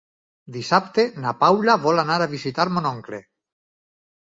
[0.53, 3.23] Dissabte na Paula vol anar a visitar mon oncle.